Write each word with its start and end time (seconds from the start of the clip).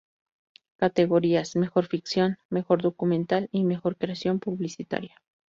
Categorías: 0.77 1.55
Mejor 1.55 1.85
Ficción, 1.85 2.39
Mejor 2.49 2.81
Documental 2.81 3.49
y 3.51 3.65
Mejor 3.65 3.97
Creación 3.97 4.39
Publicitaria. 4.39 5.21